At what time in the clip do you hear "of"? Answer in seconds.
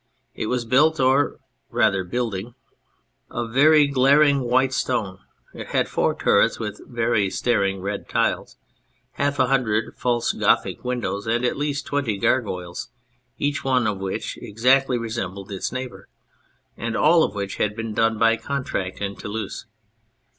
3.29-3.53, 13.85-13.99, 17.23-17.35